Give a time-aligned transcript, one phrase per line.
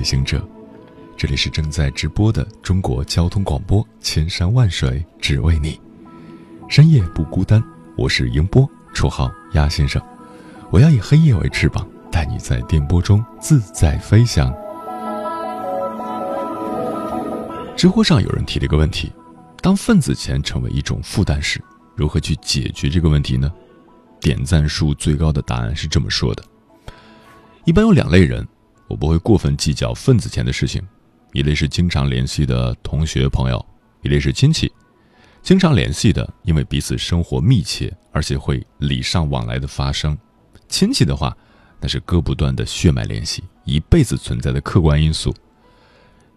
[0.00, 0.42] 夜行者，
[1.14, 5.78] 这里是正在直播的中国交通广播，千山万水只为你，
[6.70, 7.62] 深夜不孤单。
[7.98, 10.00] 我是迎波，绰号鸭先生。
[10.70, 14.50] 我要以黑夜为翅膀，带你在电波中自在飞翔。
[17.76, 19.12] 知乎上有人提了一个问题：
[19.60, 21.62] 当份子钱成为一种负担时，
[21.94, 23.52] 如何去解决这个问题呢？
[24.18, 26.42] 点赞数最高的答案是这么说的：
[27.66, 28.48] 一般有两类人。
[28.90, 30.82] 我不会过分计较份子钱的事情，
[31.32, 33.64] 一类是经常联系的同学朋友，
[34.02, 34.70] 一类是亲戚。
[35.42, 40.12] 经常联系的，因为彼此生活密切，而且会礼尚往来的发生；
[40.68, 41.34] 亲戚的话，
[41.80, 45.32] 那是割不断的血脉联系，一辈子存在的客观因素。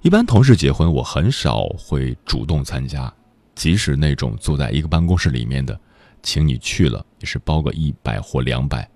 [0.04, 3.12] 一般同事结婚，我很少会主动参加，
[3.56, 5.78] 即使那种坐在一个办公室里面的，
[6.22, 8.88] 请你去了，也是包个一百或两百。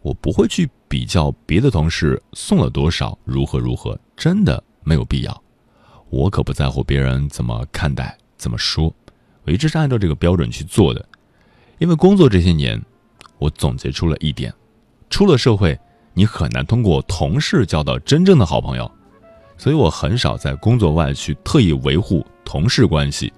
[0.00, 5.42] 我不会去比较别的同事送了多少，如何如何，真的没有必要。
[6.08, 8.94] 我可不在乎别人怎么看待、怎么说，
[9.44, 11.04] 我一直是按照这个标准去做的。
[11.78, 12.80] 因为工作这些年，
[13.38, 14.54] 我总结出了一点：
[15.10, 15.78] 出了社会，
[16.14, 18.90] 你很难通过同事交到真正的好朋友，
[19.58, 23.32] 所以我很少在工作外去特意维护同事关系。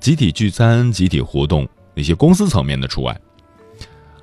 [0.00, 3.20] 集体聚餐、集体活动，那些公司层面的除外。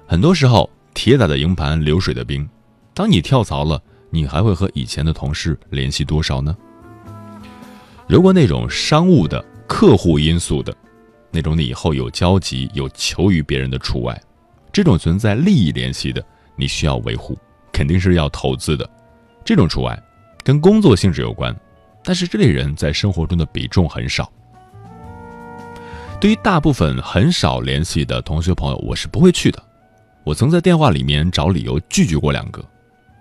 [0.08, 0.70] 很多时候。
[0.94, 2.48] 铁打的营盘流水的兵，
[2.94, 6.56] 当你跳槽了，你还会和以前的同事联系多少呢？
[8.08, 10.76] 如果那种商务的客户因素的，
[11.32, 14.22] 那种你以后有交集、有求于别人的除外，
[14.72, 16.24] 这种存在利益联系的，
[16.56, 17.38] 你需要维护，
[17.72, 18.88] 肯定是要投资的，
[19.44, 20.00] 这种除外，
[20.44, 21.56] 跟工作性质有关，
[22.04, 24.32] 但是这类人在生活中的比重很少。
[26.20, 29.62] 对于大部分很少联系的同学朋友，我是不会去的。
[30.24, 32.64] 我曾在电话里面找理由拒绝过两个。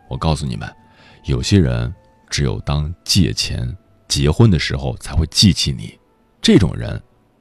[0.09, 0.73] 我告诉你们，
[1.25, 1.93] 有些人
[2.31, 3.77] 只有当借钱、
[4.07, 5.99] 结婚的时候才会记起你。
[6.41, 7.01] 这种人，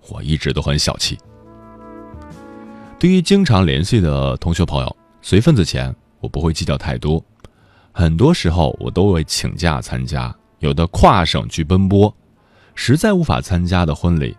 [0.10, 1.18] 我一直都很小气。
[2.98, 7.24] 对于经常联系的同学朋友，随份子钱我不会计较太多。
[7.92, 12.12] 很多时候我都会请假参加，有的跨省去奔波。
[12.74, 14.36] 实在无法参加的婚礼，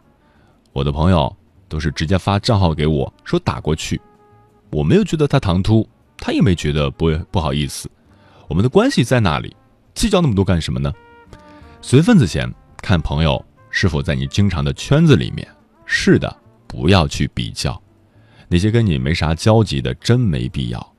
[0.72, 1.36] 我的朋友
[1.68, 4.00] 都是直接发账号给我，说打过去。
[4.72, 7.90] 我没有觉得他唐突，他也没觉得不不好意思。
[8.48, 9.54] 我们的关系在那里，
[9.94, 10.90] 计较那么多干什么呢？
[11.82, 15.46] 随份子钱，看朋友是否在你经常的圈子里面。
[15.84, 16.34] 是的，
[16.66, 17.80] 不要去比较，
[18.48, 20.94] 那些跟你没啥交集的，真没必要。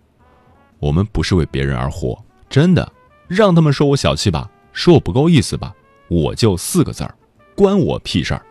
[0.77, 2.91] 我们不是为别人而活，真的，
[3.27, 5.73] 让他们说我小气吧，说我不够意思吧，
[6.09, 7.15] 我就四个字儿，
[7.55, 8.45] 关我屁事儿。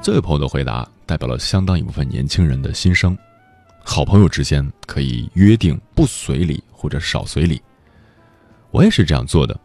[0.00, 0.88] 这位朋友的回答。
[1.10, 3.18] 代表了相当一部分年轻人的心声。
[3.82, 7.60] 好朋友之间可以约定不随礼或者少随礼。
[8.70, 9.58] 我也是这样做的。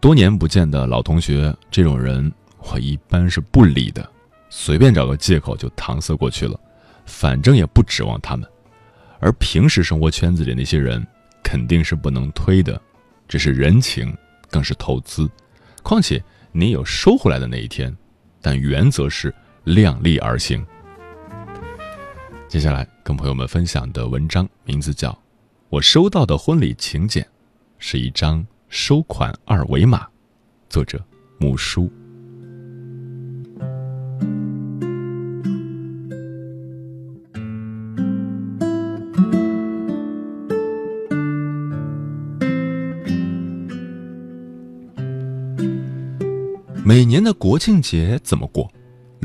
[0.00, 4.06] 多年不见的老同学，这种人我一般是不理的，
[4.50, 6.60] 随便找个借口就搪塞过去了。
[7.06, 8.46] 反正也不指望他们。
[9.18, 11.02] 而平时生活圈子里那些人，
[11.42, 12.78] 肯定是不能推的。
[13.26, 14.14] 这是人情，
[14.50, 15.26] 更是投资。
[15.82, 17.96] 况且你有收回来的那一天。
[18.42, 19.34] 但原则是。
[19.66, 20.64] 量力而行。
[22.46, 25.10] 接下来跟朋友们分享的文章名字叫
[25.68, 27.20] 《我收到的婚礼请柬》，
[27.76, 30.06] 是一张收款二维码，
[30.68, 31.04] 作者
[31.38, 31.90] 木叔。
[46.84, 48.70] 每年的国庆节怎么过？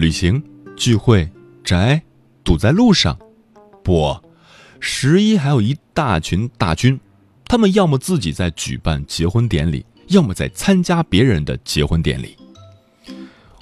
[0.01, 0.41] 旅行、
[0.75, 1.29] 聚会、
[1.63, 2.01] 宅，
[2.43, 3.15] 堵在路上，
[3.83, 4.19] 不，
[4.79, 6.99] 十一还有一大群大军，
[7.45, 12.35] 他们要么自己在举办结婚典礼，要么在参加别人的结婚典礼。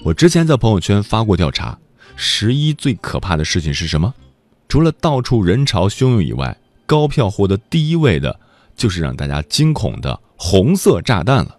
[0.02, 1.78] 我之前在朋友圈发过调查，
[2.16, 4.14] 十一最可怕的事情是什么？
[4.66, 6.56] 除了到处人潮汹涌以外，
[6.86, 8.40] 高票获得第一位的，
[8.74, 11.54] 就是让大家惊恐的红色炸弹了。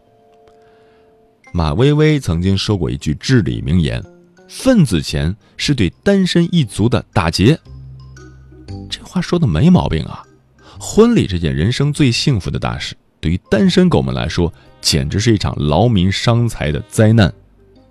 [1.54, 4.04] 马薇薇曾经说过一句至理名言
[4.53, 7.57] ：“份子钱是对单身一族的打劫。”
[8.89, 10.21] 这话说的没毛病啊！
[10.77, 17.33] 婚礼这件人生最幸福的大事，对于单身狗们来说，简直是一场劳民伤财的灾难。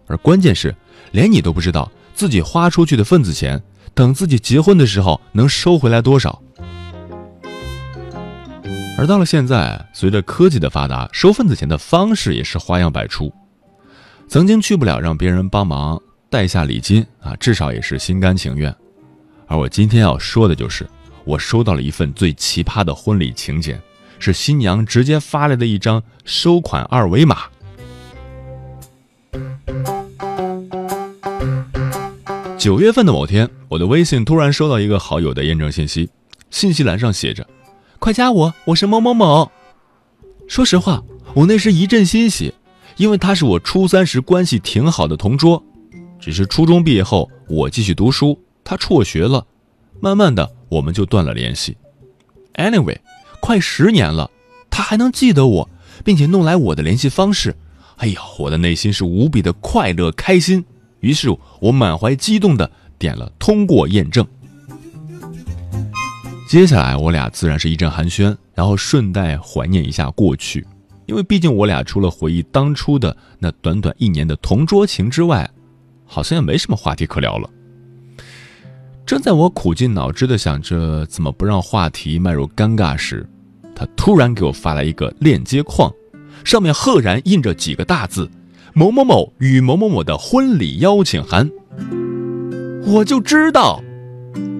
[0.07, 0.75] 而关键是，
[1.13, 3.63] 连你都不知道自己花出去的份子钱，
[3.95, 6.43] 等自己结婚的时候能收回来多少。
[8.99, 13.33] 而到了现在，随着科技的发达，收份子钱的方式也是花样百出。
[14.29, 18.75] 曾经去不了，让别人帮忙带下礼金啊，至少也是心甘情愿。
[19.49, 20.89] 而我今天要说的就是，
[21.25, 23.79] 我收到了一份最奇葩的婚礼请柬，
[24.21, 27.43] 是新娘直接发来的一张收款二维码。
[32.57, 36.09] 九月份的某天，我的微信突然收到一个好友的验证信息，
[36.49, 37.45] 信息栏上写着
[37.99, 39.51] ：“快加我，我是某某某。”
[40.47, 41.03] 说实话，
[41.35, 42.55] 我那时一阵欣喜，
[42.97, 45.65] 因为他是我初三时关系挺好的同桌，
[46.21, 48.39] 只是初中毕业后我继续读书。
[48.63, 49.45] 他辍学了，
[50.01, 51.77] 慢慢的我们就断了联系。
[52.55, 52.99] Anyway，
[53.41, 54.31] 快十年了，
[54.71, 55.69] 他还能记得我，
[56.05, 57.57] 并且弄来我的联系方式。
[57.97, 60.65] 哎呀，我的内心是无比的快乐开心。
[61.01, 64.25] 于是我满怀激动的点了通过验证。
[66.47, 70.67] 接下来我俩自然是一阵寒暄，然后顺带怀念一下过去，
[71.07, 75.49] 因为毕竟我俩除了回忆当初的那短短一年的同桌情之外，
[76.13, 77.49] 好像也没什么话题可聊了。
[79.07, 83.27] 正在我苦尽脑汁的想着怎么不让话题迈入尴尬时，
[83.75, 85.93] 他突然给我发来一个链接框，
[86.45, 88.29] 上面赫然印着几个大字
[88.75, 91.49] ：“某某某与某某某的婚礼邀请函。”
[92.87, 93.83] 我就知道，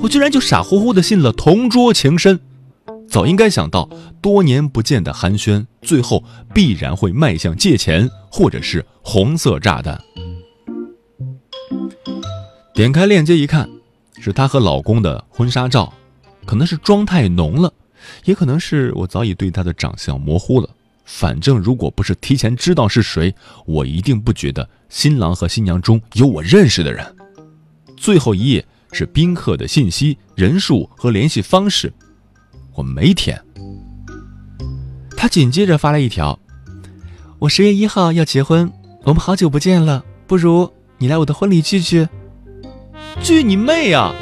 [0.01, 2.41] 我居然就傻乎乎的信了同桌情深，
[3.09, 3.89] 早应该想到
[4.21, 6.25] 多年不见的寒暄，最后
[6.55, 10.01] 必然会迈向借钱或者是红色炸弹。
[12.81, 13.69] 点开链接一看。
[14.23, 15.93] 是她和老公的婚纱照，
[16.47, 17.71] 可能是妆太浓了，
[18.25, 20.71] 也可能是我早已对她的长相模糊了。
[21.05, 23.35] 反正如果不是提前知道是谁，
[23.67, 27.05] 我一定不觉得新郎和新娘中有我认识的人。
[27.99, 31.93] 最后一页是宾客的信息、人数和联系方式，
[32.73, 33.39] 我没填。
[35.19, 36.39] 他紧接着发来一条
[37.41, 38.73] ：“我十月一号要结婚，
[39.03, 42.09] 我们好久不见了，不如你来我的婚礼聚聚。”
[43.23, 44.15] 聚你妹啊！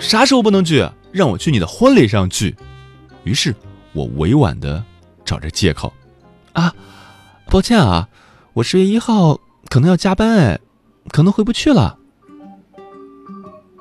[0.00, 0.88] 啥时候不能聚？
[1.12, 2.54] 让我去你的婚礼上聚。
[3.24, 3.54] 于是，
[3.92, 4.82] 我委婉的
[5.24, 5.92] 找着借口，
[6.52, 6.74] 啊，
[7.46, 8.08] 抱歉啊，
[8.54, 9.38] 我十月一号
[9.68, 10.58] 可能要加班，哎，
[11.08, 11.98] 可能回不去了。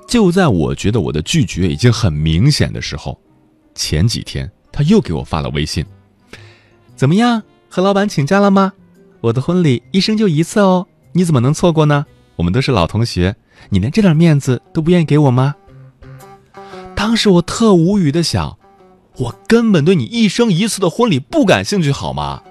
[0.08, 3.20] 就在我觉得我的拒绝已经很明显的时候，
[3.76, 5.86] 前几天他又给我发了微信，
[6.96, 7.42] 怎么样？
[7.70, 8.74] 和老板请假了吗？
[9.22, 12.06] 我的婚礼一生就一次哦，你怎么能错过呢？
[12.40, 13.36] 我们都是老同学。
[13.70, 15.54] 你连这点面子都不愿意给我吗？
[16.96, 18.58] 当时我特无语的想，
[19.18, 22.42] 我根本对你一生一次的婚礼不感兴趣，好吗？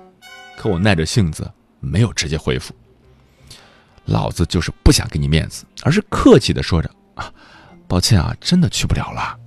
[0.58, 2.74] 可我耐着性子没有直接回复。
[4.04, 7.32] 老子就是不想给你面子，而是客气的说着啊，
[7.86, 9.38] 抱歉啊，真的去不了了。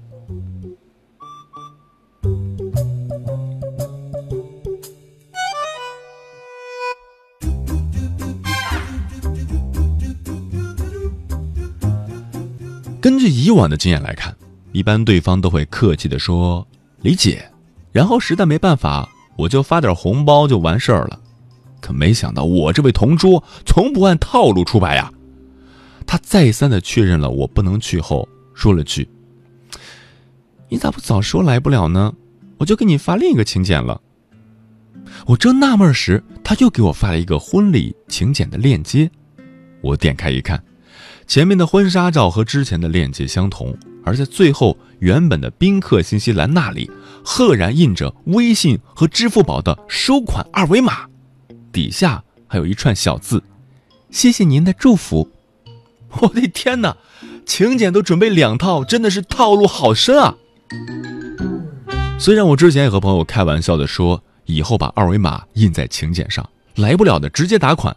[13.01, 14.33] 根据以往的经验来看，
[14.71, 16.65] 一般对方都会客气的说
[17.01, 17.51] 理解，
[17.91, 21.19] 然后实在没办法，我就发点红包就完事儿了。
[21.81, 25.11] 可没想到我这位同桌从不按套路出牌呀，
[26.05, 29.09] 他再三的确认了我不能去后，说了句
[30.69, 32.13] ：“你咋不早说来不了呢？
[32.57, 33.99] 我就给你发另一个请柬了。”
[35.25, 39.09] 我正纳闷时，他又给我发了一个婚礼请柬的链接，
[39.81, 40.63] 我点开一看。
[41.31, 43.73] 前面的婚纱照和之前的链接相同，
[44.03, 46.91] 而在最后原本的宾客信息栏那里，
[47.23, 51.05] 赫然印着微信和支付宝的收款二维码，
[51.71, 53.41] 底下还有一串小字
[54.11, 55.29] ：“谢谢您的祝福。
[56.19, 56.97] ”我的天哪，
[57.45, 60.35] 请柬都准备两套，真的是套路好深啊！
[62.19, 67.95] 虽然我之前也和朋友开玩笑的说，以后把二维码印在请柬上，来不了的直接打款，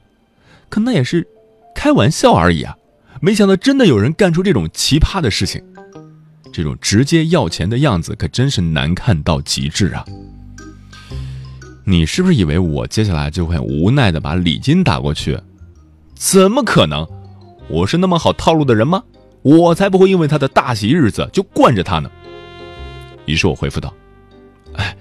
[0.69, 1.26] 可那也是
[1.75, 2.76] 开玩笑而已啊。
[3.25, 5.64] 没想到真的有人干出这种奇葩的事情，
[6.52, 10.04] 这种直接要钱的样子可真是难看到极致啊！
[11.85, 15.40] 你是不是以为我接下来就会无奈的把礼金打过去？
[16.14, 17.09] 怎么可能？
[17.69, 19.02] 我是那么好套路的人吗？
[19.40, 22.11] 我才不会因为他的大喜日子就惯着他呢。
[23.25, 23.95] 于是我回复道
[24.76, 24.95] ：“哎，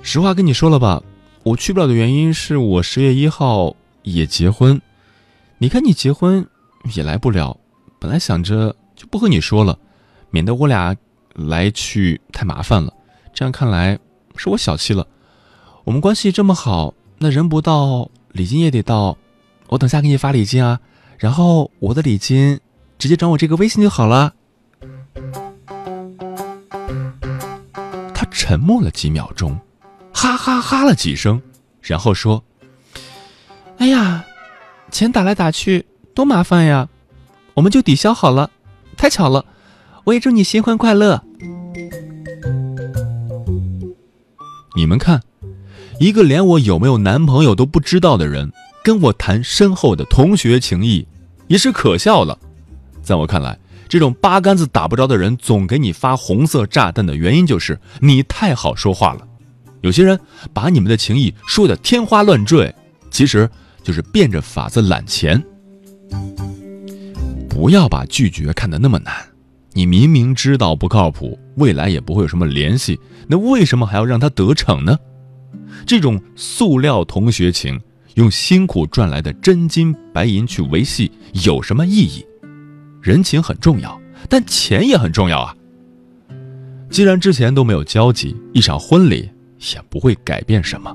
[0.00, 1.02] 实话跟你说了吧，
[1.42, 4.80] 我去不了的原因是我十月一号也结婚。
[5.58, 6.46] 你看你结婚
[6.94, 7.56] 也来不了，
[7.98, 9.78] 本来想着就不和你说了，
[10.30, 10.96] 免得我俩
[11.34, 12.92] 来去太麻烦了。
[13.32, 13.98] 这样看来
[14.36, 15.06] 是我小气了。
[15.84, 19.16] 我们关系这么好，那人不到，礼金也得到。
[19.68, 20.80] 我等下给你发礼金啊，
[21.18, 22.60] 然后我的礼金。”
[22.98, 24.32] 直接转我这个微信就好了。
[28.14, 29.54] 他沉默了几秒钟，
[30.14, 31.42] 哈哈哈了几声，
[31.82, 32.42] 然后说
[33.76, 34.24] ：“哎呀，
[34.90, 35.84] 钱打来打去
[36.16, 36.88] 多麻烦呀，
[37.52, 38.50] 我们就抵消好了。
[38.96, 39.44] 太巧了，
[40.04, 41.22] 我也祝你新婚快乐。”
[44.74, 45.20] 你们看，
[46.00, 48.50] 一个连我有没有男朋友都不知道的人，
[48.82, 51.06] 跟我谈深厚的同学情谊，
[51.48, 52.38] 也是可笑了。
[53.02, 59.20] 在我看来，这种八竿子打不着的人总给你发红色炸弹的原因就是你太好说话了。
[59.82, 60.18] 有些人
[60.54, 62.74] 把你们的情谊说的天花乱坠，
[63.10, 63.50] 其实
[63.82, 65.44] 就是变着法子揽钱。
[67.56, 69.14] 不要把拒绝看得那么难，
[69.72, 74.98] 你明明知道不靠谱，未来也不会有什么联系，那为什么还要让他得逞呢？
[75.86, 77.80] 这种塑料同学情，
[78.16, 81.10] 用辛苦赚来的真金白银去维系，
[81.46, 82.26] 有什么意义？
[83.00, 83.98] 人情很重要，
[84.28, 85.56] 但钱也很重要啊。
[86.90, 89.30] 既然之前都没有交集，一场婚礼
[89.72, 90.94] 也不会改变什么。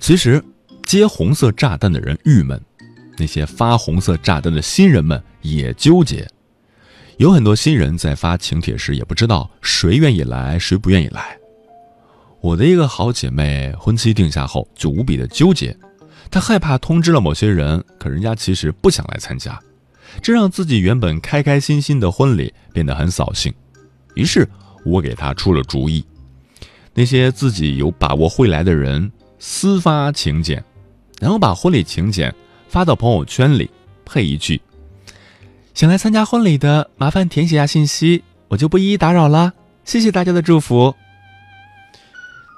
[0.00, 0.42] 其实，
[0.84, 2.58] 接红色炸弹的人郁闷，
[3.18, 6.26] 那些发红色炸弹的新人们也纠结。
[7.18, 11.36] 有很多新人在发请帖时也不知道谁愿意来，谁不愿意来。
[12.40, 15.76] 我的一个好姐妹婚期定下后就无比的纠结，
[16.30, 19.60] 她害怕通知了某些人，可人家其实不想来参加，
[20.22, 23.52] 这让自己原本开开心心的婚礼变得很扫兴。
[24.14, 24.48] 于是
[24.82, 26.02] 我给她出了主意：
[26.94, 29.12] 那些自己有把握会来的人
[29.42, 30.62] 私发请柬，
[31.18, 32.32] 然后把婚礼请柬
[32.68, 33.70] 发到朋友圈里，
[34.04, 34.60] 配一句。
[35.72, 39.54] 想来参加婚礼的，麻烦填写下信息，我就不一一打扰了。
[39.82, 40.94] 谢谢大家的祝福。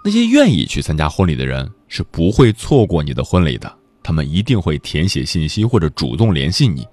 [0.05, 3.73] 那些愿意去参加婚礼的人是不会错过你的婚礼的，
[4.03, 6.85] 他们一定会填写信息或者主动联系你，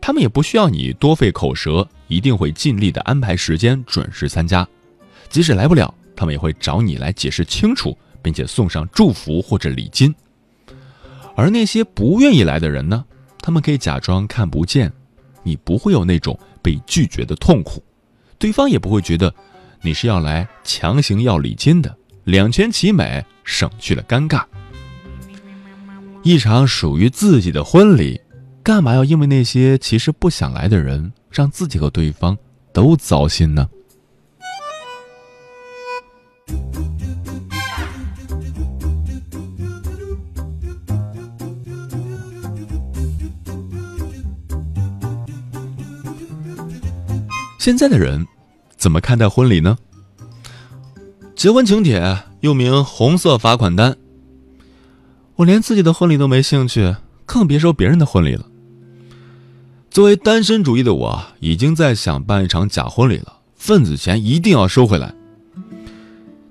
[0.00, 4.66] 他们也不需要你多费口舌，一定会尽力的安排时间准时参加。
[5.28, 10.12] 即使来不了，他们也会找你来解释清楚，并且送上祝福或者礼金。
[11.36, 13.04] 而那些不愿意来的人呢？
[13.40, 14.90] 他们可以假装看不见。
[15.46, 17.82] 你不会有那种被拒绝的痛苦，
[18.38, 19.34] 对方也不会觉得
[19.82, 24.42] 你是要来强行要礼金的，两全其美，省去了尴尬。
[26.22, 28.18] 一场属于自己的婚礼，
[28.62, 32.34] 干嘛要因为那些其实不想来的人，让自己和对方
[32.72, 33.68] 都糟心呢？
[47.64, 48.26] 现在的人
[48.76, 49.78] 怎么看待婚礼呢？
[51.34, 53.96] 结婚请帖又名红色罚款单。
[55.36, 56.94] 我连自己的婚礼都没兴趣，
[57.24, 58.44] 更别说别人的婚礼了。
[59.88, 65.14] 作为单身主义的我，已经在想办一场假婚礼了，份子钱一定要收回来。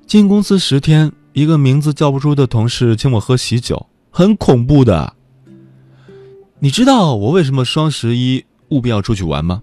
[0.07, 5.13] 进公司十天，一个名字叫不出的同事请我喝喜酒，很恐怖的。
[6.57, 9.61] 你知道我为什么双十一务必要出去玩吗？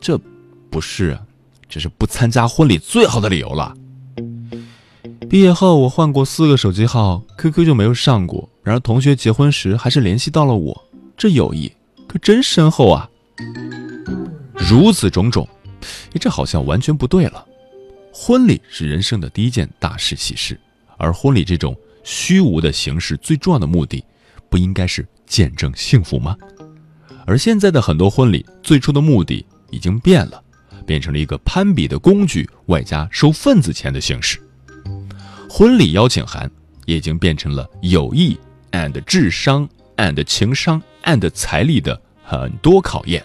[0.00, 0.20] 这。
[0.70, 1.18] 不是，
[1.68, 3.74] 这是不参加婚礼最好的理由了。
[5.28, 8.48] 毕业后，我换过四个手机号，QQ 就没有上过。
[8.62, 10.84] 然而，同学结婚时还是联系到了我，
[11.16, 11.70] 这友谊
[12.06, 13.08] 可真深厚啊！
[14.54, 15.48] 如此种种，
[16.20, 17.44] 这好像完全不对了。
[18.12, 20.58] 婚礼是人生的第一件大事喜事，
[20.96, 24.04] 而婚礼这种虚无的形式，最重要的目的，
[24.48, 26.36] 不应该是见证幸福吗？
[27.26, 30.42] 而现在的很多婚礼，最初的目的已经变了。
[30.86, 34.40] 变成了一个攀比的工具，外加收份子钱的形式。
[35.48, 36.50] 婚礼邀请函
[36.86, 38.38] 也已经变成了友谊
[38.72, 43.24] and 智商 and 情商 and 财力的很多考验。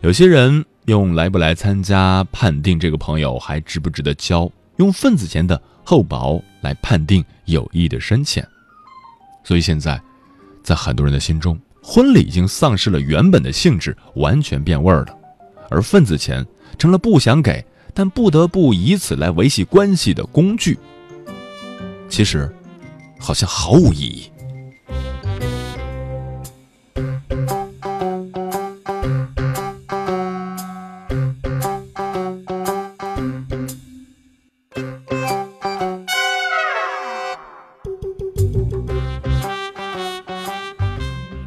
[0.00, 8.46] 有些人用来不来参加判定这个朋友还值不值得交，用份子钱的厚薄来判定友谊的深浅。
[9.44, 10.00] 所以现在，
[10.64, 15.16] 在很多人的心中，婚礼已经丧失了原本的性质，完全变味儿了，
[15.72, 16.46] 而份子钱
[16.78, 17.64] 成了不想给
[17.94, 20.78] 但不得不以此来维系关系的工具。
[22.10, 22.54] 其实，
[23.18, 24.28] 好像毫无意义。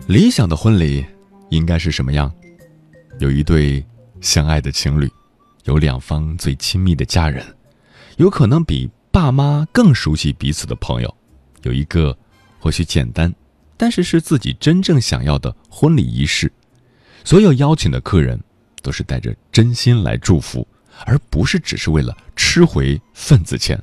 [0.07, 1.05] 理想的婚礼
[1.49, 2.31] 应该是什么样？
[3.19, 3.85] 有一对
[4.21, 5.11] 相爱的情侣，
[5.65, 7.45] 有两方最亲密的家人，
[8.17, 11.15] 有可能比爸妈更熟悉彼此的朋友，
[11.63, 12.17] 有一个
[12.59, 13.33] 或许简单，
[13.77, 16.51] 但是是自己真正想要的婚礼仪式。
[17.23, 18.39] 所有邀请的客人
[18.81, 20.67] 都是带着真心来祝福，
[21.05, 23.81] 而不是只是为了吃回份子钱。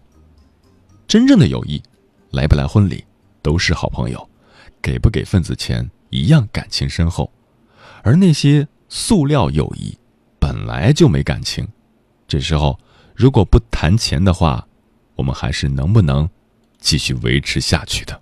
[1.06, 1.82] 真正的友谊，
[2.30, 3.04] 来不来婚礼
[3.42, 4.30] 都是好朋友，
[4.80, 5.90] 给不给份子钱。
[6.14, 7.32] 一样感情深厚，
[8.02, 9.96] 而那些塑料友谊
[10.52, 11.66] 本来就没感情。
[12.28, 12.78] 这时候
[13.14, 14.68] 如果不谈钱的话，
[15.14, 16.28] 我们还是能不能
[16.78, 18.21] 继续维持下去的？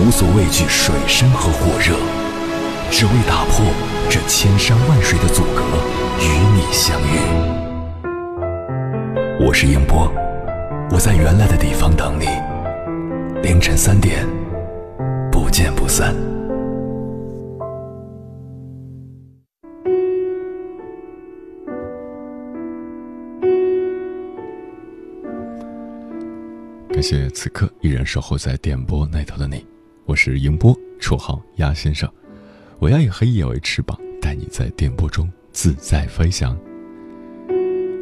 [0.00, 1.94] 无所畏惧水深和火热，
[2.90, 3.66] 只为打破
[4.08, 5.62] 这千山万水的阻隔，
[6.18, 7.18] 与你相遇。
[9.44, 10.10] 我是英波，
[10.90, 12.24] 我在原来的地方等你。
[13.42, 14.26] 凌晨三点，
[15.30, 16.14] 不见不散。
[26.90, 29.64] 感谢此刻依然守候在电波那头的你，
[30.10, 32.12] 我是迎波，绰号鸭先生。
[32.80, 36.58] 我要以黑夜为翅膀，带你在电波中自在飞翔。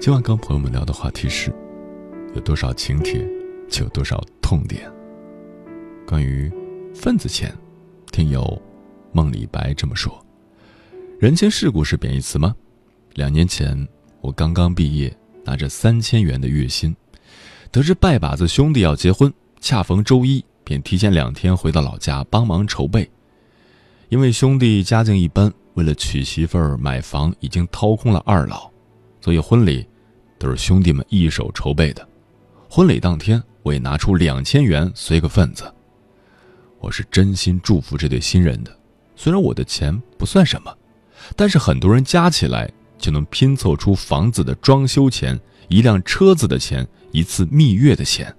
[0.01, 1.53] 今晚跟朋友们聊的话题是：
[2.35, 3.29] 有多少请帖，
[3.69, 4.91] 就有多少痛点。
[6.07, 6.51] 关于
[6.95, 7.55] 份子钱，
[8.11, 8.59] 听友
[9.13, 10.19] 梦李白这么说
[11.21, 12.57] ：“人情世故是贬义词吗？”
[13.17, 13.87] 两年前，
[14.23, 16.97] 我刚刚毕业，拿着三千元的月薪，
[17.71, 23.11] 得知拜把子兄弟要结婚，恰逢周一，便提前两天回到老家帮忙筹备。
[24.11, 28.71] 因为兄弟家境一般，为了娶媳妇儿、买房，已经掏空了二老，
[29.19, 29.87] 所以婚礼
[30.39, 32.07] 都是兄弟们一手筹备的。
[32.69, 35.73] 婚礼当天，我也拿出两千元随个份子。
[36.81, 38.71] 我是真心祝福这对新人的，
[39.17, 40.77] 虽然我的钱不算什么，
[41.35, 48.35] 但是很多人加起来就能拼凑出房子的装修钱、一辆车子的钱、一次蜜月的钱。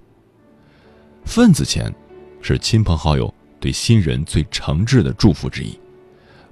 [1.26, 1.94] 份子钱，
[2.40, 5.78] 是亲朋好友对新人最诚挚的祝福之一，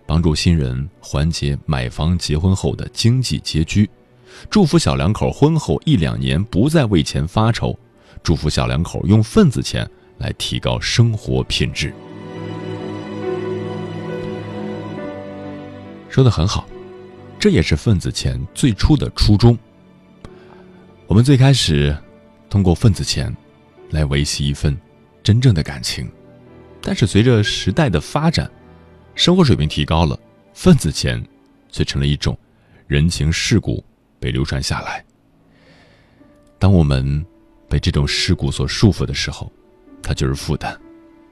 [0.06, 3.88] 帮助新人缓解买房结婚后的经济拮据，
[4.48, 7.78] 祝福小两口婚后一两年不再为钱发愁，
[8.22, 9.88] 祝福小两口用份子钱。
[10.18, 11.94] 来提高生活品质，
[16.08, 16.66] 说的很好，
[17.38, 19.56] 这也是份子钱最初的初衷。
[21.06, 21.96] 我们最开始
[22.50, 23.32] 通过份子钱
[23.90, 24.76] 来维系一份
[25.28, 26.10] 真正的感情，
[26.80, 28.50] 但是随着时代的发展，
[29.14, 30.18] 生活水平提高了，
[30.54, 31.22] 份子钱
[31.68, 32.34] 却成了一种
[32.86, 33.84] 人情世故
[34.18, 35.04] 被流传下来。
[36.58, 37.22] 当我们
[37.68, 39.52] 被这种世故所束缚的时候，
[40.02, 40.74] 它就是负担。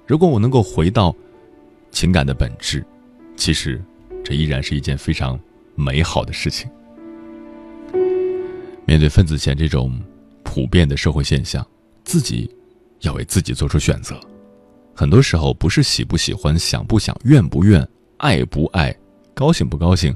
[0.06, 1.16] 如果我能够回到
[1.90, 2.84] 情感的本质，
[3.34, 3.82] 其实
[4.22, 5.40] 这依然是一件非常
[5.74, 6.70] 美好的事情。
[8.84, 9.98] 面对份子钱这种
[10.42, 11.66] 普遍的社会现象，
[12.04, 12.54] 自己
[13.00, 14.18] 要为自己做出选择。
[14.94, 18.96] 很多时候不是喜不喜欢、想不想、愿不愿、爱不爱、
[19.34, 20.14] 高兴不高兴，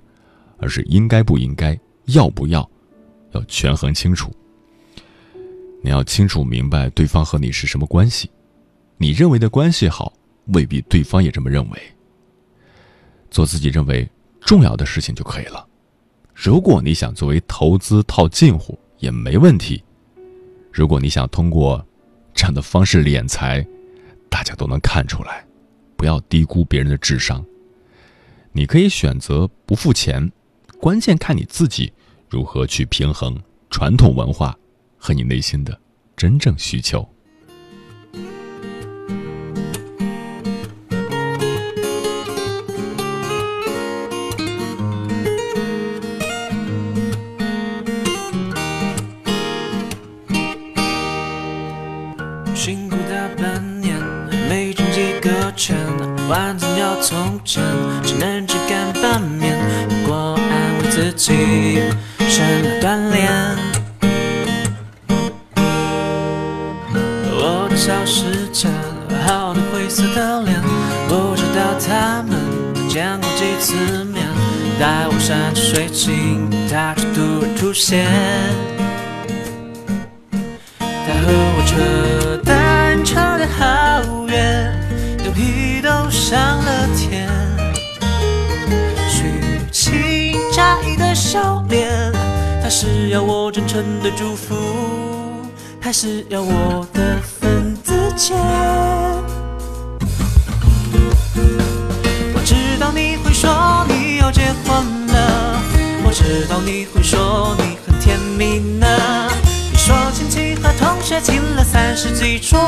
[0.58, 2.68] 而是应该不应该、要不要，
[3.32, 4.30] 要权衡清楚。
[5.82, 8.30] 你要清楚明白对方和你是什么关系。
[8.96, 10.12] 你认为的关系好，
[10.48, 11.80] 未必对方也这么认为。
[13.30, 14.08] 做自己认为
[14.40, 15.66] 重要的事情就可以了。
[16.34, 19.82] 如果你想作为投资套近乎，也没问题。
[20.72, 21.84] 如果你想通过
[22.34, 23.66] 这样的方式敛财，
[24.28, 25.44] 大家都能看出来。
[25.96, 27.44] 不要低估别人的智商。
[28.52, 30.32] 你可以选择不付钱，
[30.80, 31.92] 关键看你自己
[32.28, 33.38] 如何去平衡
[33.68, 34.56] 传统文化
[34.96, 35.78] 和你内心的
[36.16, 37.06] 真正需求。
[57.11, 57.61] 从前，
[58.05, 59.59] 只能吃干拌面。
[59.88, 61.83] 不过安慰自己，
[62.29, 63.29] 省了锻炼。
[67.33, 68.70] 我的小时辰，
[69.27, 70.62] 好多灰色的脸，
[71.09, 72.38] 不知道他们
[72.88, 74.25] 见过几次面。
[74.79, 78.07] 待我山穷水尽，他却突然出现。
[80.79, 84.19] 他和我扯淡，扯得好。
[86.30, 87.28] 上了天，
[89.08, 91.90] 虚情假意的笑脸，
[92.62, 94.54] 他是要我真诚的祝福，
[95.80, 98.38] 还是要我的份子钱？
[102.32, 105.60] 我知道你会说你要结婚了，
[106.04, 108.86] 我知道你会说你很甜蜜呢。
[109.90, 112.61] 你说亲戚和同学请了三十几桌，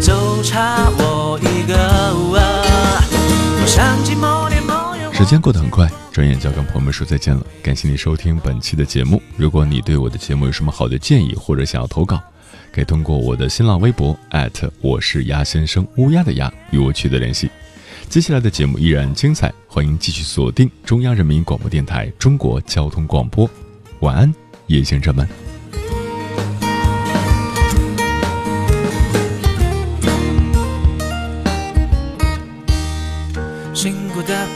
[0.00, 1.76] 就差我一个。
[2.14, 2.38] 我。
[5.12, 7.44] 时间过得很快，转眼就要跟朋友们说再见了。
[7.60, 9.20] 感谢你收听本期的节目。
[9.36, 12.20] 如果你对我的节目有什么好的建议，或者想要投稿，
[12.72, 14.16] 可以通过我的新浪微博
[14.80, 17.50] 我是鸭先生乌鸦的鸭与我取得联系。
[18.08, 23.50] 接下来的节目依然精彩，欢迎继续锁定中央人民广播电台中国交通广播。
[24.00, 24.32] 晚安，
[24.68, 25.28] 夜行者们。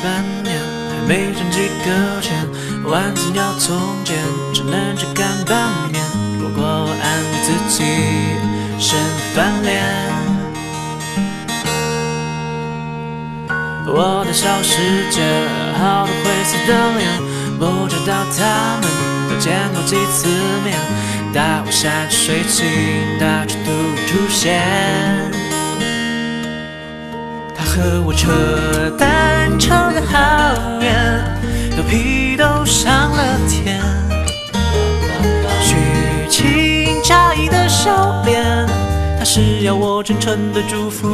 [0.02, 0.58] 半年，
[0.90, 2.46] 还没挣几个钱，
[2.84, 4.18] 万字要从简，
[4.52, 6.02] 只能只看半面。
[6.40, 7.84] 不过我安慰自己，
[8.80, 8.96] 是
[9.32, 9.70] 翻脸。
[13.86, 15.22] 我的小世界，
[15.78, 17.02] 好多灰色的脸，
[17.58, 18.84] 不知道他们
[19.30, 20.26] 都见过几次
[20.64, 20.76] 面。
[21.32, 22.64] 大雾下着水汽，
[23.20, 23.70] 大尺度
[24.06, 25.31] 出现。
[27.74, 28.30] 和我扯
[28.98, 31.24] 淡扯得好远，
[31.74, 33.80] 头皮都上了天。
[35.58, 35.74] 虚
[36.28, 38.44] 情假意的笑脸，
[39.18, 41.08] 他是要我真诚的祝福，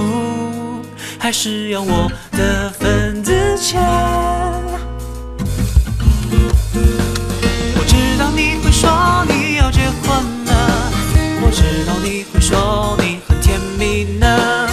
[1.16, 3.80] 还是要我的份子钱？
[7.76, 8.90] 我知道你会说
[9.28, 10.10] 你要结婚
[10.46, 10.90] 了，
[11.40, 14.67] 我知道你会说你很甜蜜呢。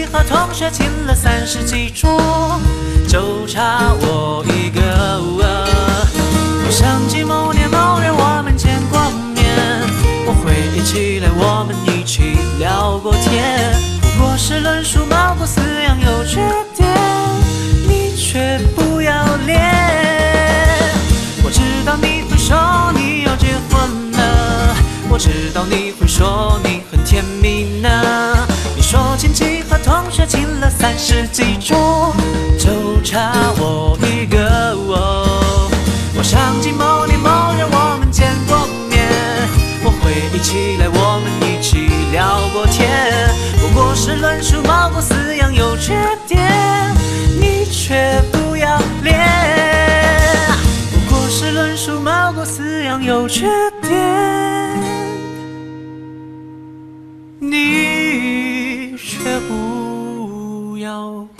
[0.00, 2.58] 你和同学请了三十几桌，
[3.06, 4.80] 就差我一个。
[5.20, 8.98] 我想起某年某月我们见过
[9.34, 9.44] 面，
[10.26, 13.74] 我回忆起来我们一起聊过天。
[14.00, 16.40] 不过是论述猫狗饲养有趣
[30.30, 32.14] 和同学请了三十几桌，
[32.58, 34.76] 就差我一个。
[36.16, 39.08] 我想起某年某月我们见过面，
[39.82, 42.88] 我回忆起来我们一起聊过天。
[43.58, 45.94] 不过是论述某个饲养有缺
[46.28, 46.94] 点，
[47.40, 49.18] 你却不要脸。
[50.92, 53.46] 不过是论述某个饲养有缺
[53.82, 53.90] 点，
[57.38, 58.09] 你。
[60.90, 61.39] 要。